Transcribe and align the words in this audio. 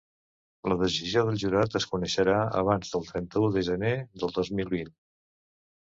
La 0.71 0.77
decisió 0.83 1.23
del 1.27 1.37
jurat 1.43 1.77
es 1.81 1.85
coneixerà 1.91 2.39
abans 2.63 2.95
del 2.97 3.07
trenta-u 3.13 3.51
de 3.57 3.67
gener 3.69 3.95
de 4.25 4.35
dos 4.39 4.55
mil 4.61 4.73
vint. 4.77 4.91